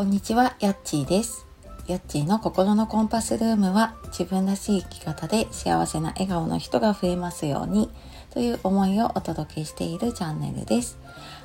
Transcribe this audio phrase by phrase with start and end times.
[0.00, 1.46] こんにちは、やっちーです。
[1.86, 7.90] やっちーの心のコンパスルームは自分らしい生き方で幸せな笑顔の人が増えますように
[8.30, 10.98] という思いをお届けしているチャンネルです。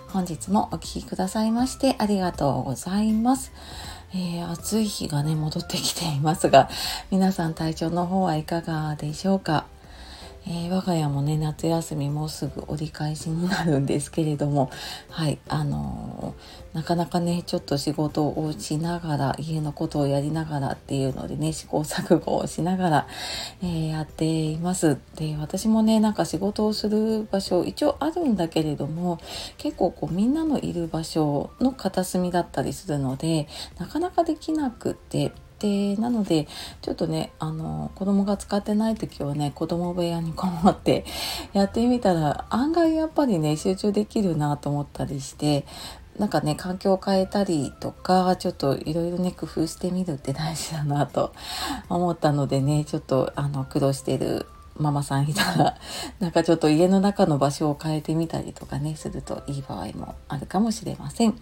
[0.07, 3.51] 本日もお聴きくださいましてありがとうございます。
[4.13, 6.69] えー、暑い日がね、戻ってきていますが、
[7.11, 9.65] 皆さん体調の方はいかがでしょうか？
[10.47, 14.69] えー、我が家もね夏休みもうすぐ折り返しになるんですけれども
[15.09, 23.07] はいあのー、なかなかねちょっと仕事をしながら家のことをやりながらっていうのでね試行錯誤をしながら、
[23.63, 24.97] えー、やっています。
[25.15, 29.17] で私もねなんか仕事をする場所一応あるんだけれども
[29.57, 33.47] 結構こうみんなのいる場所の片隅だったりするので
[33.79, 36.47] なかなかできなくってでなので
[36.81, 41.05] ちょっとねあの子供が使ってない時はね子供部屋にこもって
[41.53, 45.65] やってみたら案外やっぱりね集中できるなと思ったりして
[46.17, 51.33] なんかね環境を変えたりとかちょっといろいろね工夫してみるって大事だなと
[51.89, 54.45] 思ったのでねちょっとあの苦労してる
[54.77, 55.77] ママさんいたら
[56.19, 61.39] なんかちょっと家の中の場所を変えてみたりとかねするといい場合もあるかもしれません。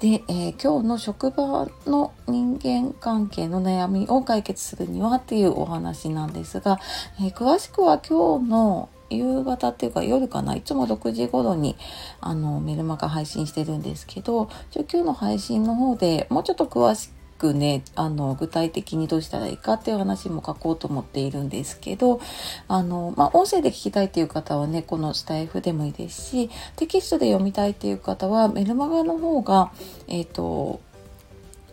[0.00, 6.80] で、えー、今日の職場の人間関係の悩みを解決するにはっていうお話なんですが、
[7.20, 11.76] えー、詳しくは今日の夕方っていうか夜かないつも6時頃に
[12.20, 22.20] あのメルマガ配信してるんですけど今日の配信の方でもうちょっと詳しくねあの具体的にどうしたらいいかっていう話も書こうと思っているんですけど
[22.68, 29.72] あの、まあ、音声で聞きたいっていう方はねこのスタイフでもいいですしテキストで読みたいっていう方はメルマガの方が
[30.06, 30.80] えっ、ー、と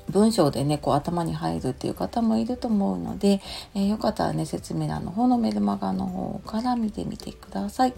[0.09, 3.41] 文章でねこう頭に入るっていう方もいると思うので、
[3.75, 7.93] えー、よかったらね説明欄の方のメルマガの方から見てみてください。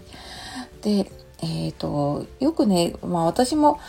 [0.82, 1.08] で
[1.42, 3.80] えーと、よくね、まあ、私も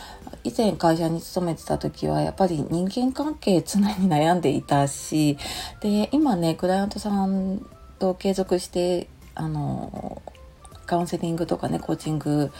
[0.43, 5.37] 以前会社に勤めてた時はやっぱり人間関係常に悩んでいたし
[5.81, 7.65] で今ねクライアントさん
[7.99, 10.21] と継続してあの
[10.85, 12.51] カウンセリングとかねコーチング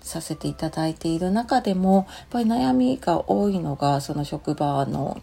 [0.00, 5.20] させていただいている中でもやっぱり悩みが多いのがその職場の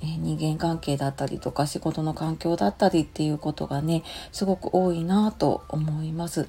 [0.00, 6.48] 人間関係だったりとか仕事の環境だったりっていうことがねすごく多いなと思います。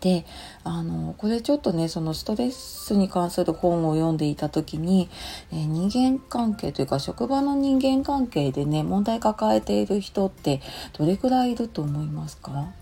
[0.00, 0.24] で
[0.64, 5.10] あのこれちょっとねそのストレスに関する本を読んでいた時に、
[5.52, 10.62] えー、人間関係というか職場の人間関係でね問題抱えている人って
[10.96, 12.72] どれくらいいると思いますか？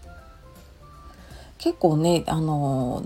[1.59, 3.05] 結構ねあの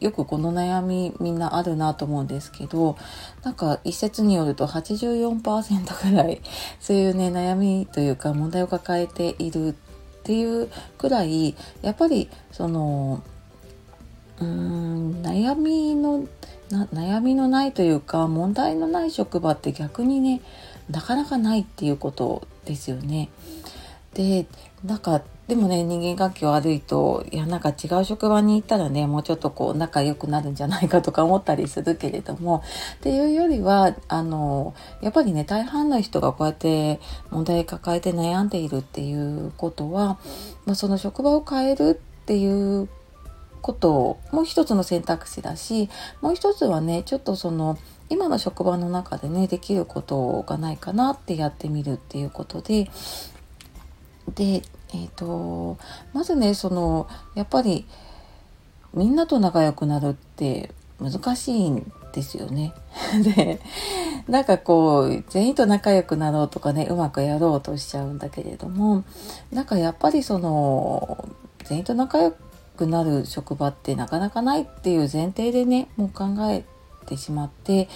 [0.00, 2.96] よくこの悩みみんなあるなと思うんですけど
[3.42, 6.40] なんか一説によると84%ぐらい
[6.80, 9.74] そういうね悩みというか問題を抱えている
[10.28, 10.68] っていう
[10.98, 13.22] くらいやっぱりその
[14.38, 16.26] うーん悩みの
[16.68, 20.42] 悩みのないというか問題のない職場って逆にね
[20.90, 23.30] なかなかないっていうことですよね。
[24.12, 24.46] で
[24.84, 32.62] なんかでもね人間関係悪いといやなんか違う職場に行ったらねもうちょっとこう仲良くなるんじゃないかとか思ったりするけれども
[32.96, 37.00] っていうよりはあのやっぱりね大半の人がこうやって
[37.30, 40.18] 問題抱えて悩んでいるっていうことは、
[40.66, 42.86] まあ、その職場を変えるっていう
[43.62, 45.88] こともう一つの選択肢だし
[46.20, 47.78] もう一つはねちょっとその
[48.10, 52.90] 今の職場の中でねできることがないかなってやってみるっていうことで
[54.34, 54.62] で
[54.94, 55.78] えーと、
[56.12, 57.86] まずねそのやっぱり
[58.94, 62.72] みんなと仲良くなるって難しいんですよね。
[63.22, 63.60] で
[64.28, 69.04] なんかこう全員と仲良くなろうとかねうまくやろうとしちゃうんだけれども
[69.52, 71.28] なんかやっぱりその
[71.64, 72.34] 全員と仲良
[72.76, 76.64] くなる職場ってなかなかないっていう前提でねもう考え
[77.08, 77.88] てしまって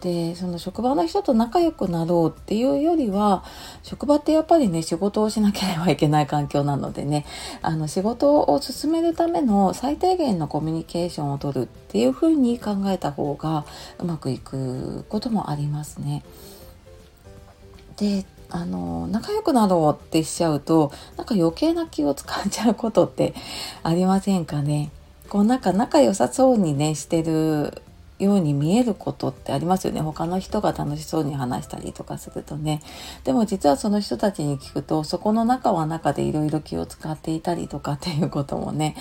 [0.00, 3.44] でその職場の人と仲良くなろうっていうよりは
[3.82, 7.24] 職場ってやっぱりね仕事をしなければいけない環境なのでね
[7.62, 13.64] あの仕事を進めるための最低限のコミュニケーションをとるっていうふうに考えた方が
[13.98, 16.22] うまくいくこともありますね。
[17.96, 23.34] であの仲良くなろうってしちゃうとなんか余計な気を使っちゃうことって
[23.82, 24.90] ありませんかね
[25.28, 27.82] こうなんか仲良さそうにねしてる
[28.18, 32.82] ように見えることってありますよね他の人が楽しそうに話したりとかするとね
[33.24, 38.96] でも実はその人たちに聞くとそこの中は中でいろいろ気を使っていたりとかっていうこともね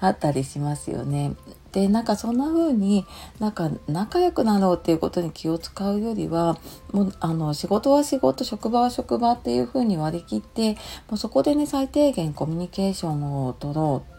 [0.00, 1.34] あったりしますよね。
[1.72, 3.04] でなんかそんな風に
[3.38, 6.56] なんか仲良くなろうっていうことに気を使うよりは
[6.92, 10.72] もうあの仕事は仕事職場は職場っていう風に割り切って
[11.10, 14.15] もうそこでね最低限コミュニケーションを取ろう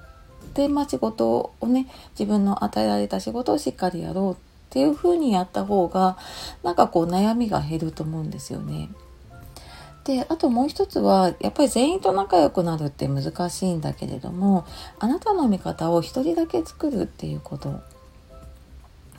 [0.57, 1.87] で、まあ、仕事をね
[2.17, 4.35] 自分の与えられた仕事をしっかりやろうっ
[4.71, 6.17] ていうふうにやった方が
[6.63, 8.89] なんかこう悩みが減ると思うんですよね。
[10.03, 14.65] であともう一つはやっぱり全員と仲良くなるって難しいんだけれども
[14.99, 17.81] あなたの味方を一人だけ作るっていうこと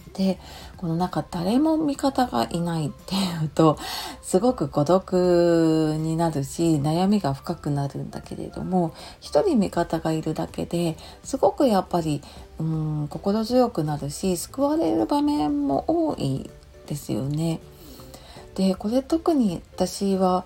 [0.08, 0.38] で
[0.76, 3.78] このなんか誰も味方がいないっていうと
[4.22, 12.22] すごく孤独になるし悩みが深くなるんだけれども一人味方がいるだけですごくやっぱり
[12.58, 16.50] うん心強くなるし救われる場面も多い
[16.87, 17.60] ですよね。
[18.55, 20.44] でこれ特に私は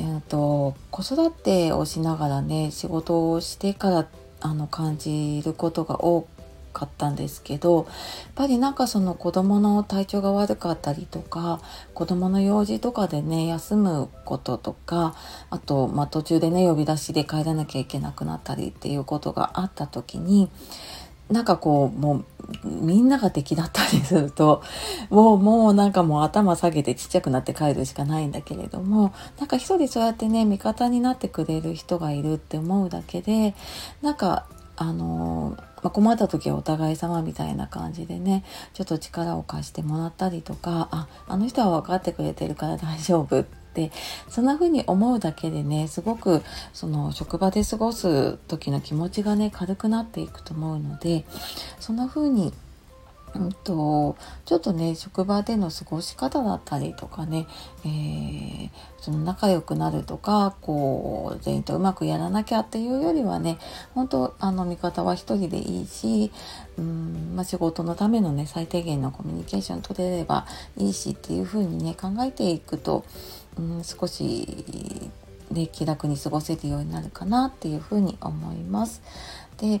[0.00, 4.06] えーと、子育てをしながらね仕事をしてから
[4.40, 6.26] あの感じることが多
[6.72, 7.86] かったんですけどやっ
[8.34, 11.60] ぱりなんかその子供の体調が悪かったりとか
[11.94, 15.14] 子供の用事とかでね休むこととか
[15.50, 20.50] あと、まあ、途中でね呼び出しで帰らなきゃいけなくなったりっていうことがあった時に
[21.30, 22.24] なんかこうもう
[22.64, 24.62] みんなが敵だったりすると
[25.08, 33.54] もうもうなんかもう頭下げてちっちゃくなって帰るしかないんだけれどもなんか一人そうやってね味方になってくれる人がいるって思うだけで
[34.02, 34.46] なんか
[34.76, 38.44] あのまあ、困った時はお互い様みたいな感じでね
[38.74, 43.92] ちょっと力を貸してもらったりとかああの人は分かってくれてるから大丈夫って
[44.28, 46.42] そんな風に思うだけでねすごく
[46.72, 51.24] その職場で過ごす時の気持ちがね軽くなっていくと思うので
[51.78, 52.52] そんな風に
[53.34, 57.46] うんと、ちょっとね職場での過ごし方だったりとかね、
[57.84, 63.58] えー、その仲良くなるとかこう全員とうまくやらなきゃっていうよりはね
[63.94, 66.32] 本当あの味方は一人でいいし
[66.76, 70.46] うん、まあ、仕事のためのね最低限のコミュニケーション取れれば
[70.76, 73.04] いいしっていう風にね考えていくと、
[73.56, 75.10] うん、少し
[75.52, 79.02] ね気楽に過ごせるようになるかなっていう風に思います。
[79.58, 79.80] で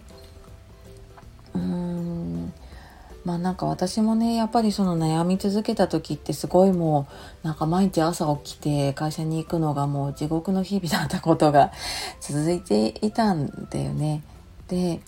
[3.30, 7.06] まあなんか私もねやっぱりその悩み続けた時ってすごいも
[7.44, 11.70] うなんか毎日朝起きて会社に行くのがもう地獄の日々だったことが
[12.20, 14.24] 続いていたんだよね。
[14.66, 15.00] で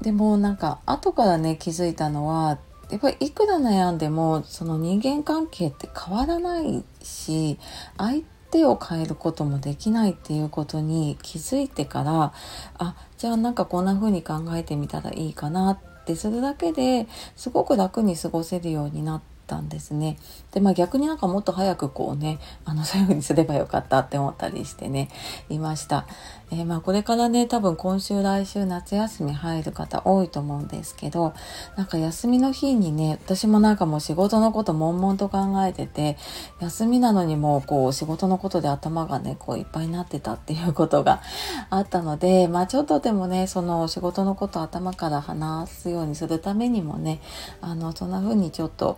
[0.00, 2.58] でもなんか後からね気づいたのは
[2.88, 7.58] やっぱりいくら悩んでもその人間関係って変わらないし
[7.98, 8.22] 相
[8.52, 12.32] 手を変えることもできないっていうことに気づいてから
[12.78, 20.18] あじゃあなんかこんな風に考えてみたらいいかなってってするだけですごく楽に過ごせるようになったんですね。
[20.56, 25.10] でまあ逆になんかもっと早くこうねあの そういう風にすればよかったって思ったりしてね
[25.50, 26.06] いました。
[26.50, 31.34] えー、まあこれからね多分今週来週夏休み入る方多いと思うんですけど
[31.76, 36.16] なんか休みの日にね私もなんかもう仕事のこと悶々と考えてて
[36.60, 41.20] 休みなのにもうこう仕事のことで頭がねこういっぱいになってたっていうことが
[41.68, 47.20] あったのでまあちょっとでもねその仕事のこと頭から話すようにするためにもね
[47.60, 48.96] あのそんな風にちょっと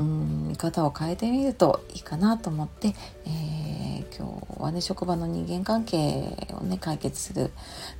[0.00, 2.94] うん見方を変えてみるといいかなと思って、
[3.24, 7.50] えー、今日はね職場の人間関係をね解決する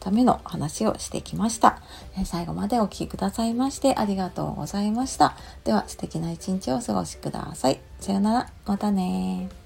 [0.00, 1.80] ための話をしてきました、
[2.18, 5.34] えー、最後までお聴きくださいましてありがとうございました。
[5.64, 7.80] では素敵な一日をお過ごしください。
[8.00, 8.50] さようなら。
[8.66, 9.59] またね